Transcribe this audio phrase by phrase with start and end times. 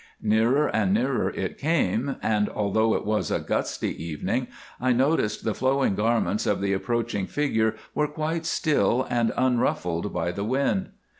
[0.23, 4.47] Nearer and nearer it came, and although it was a gusty evening,
[4.79, 10.31] I noticed the flowing garments of the approaching figure were quite still and unruffled by
[10.31, 10.89] the wind.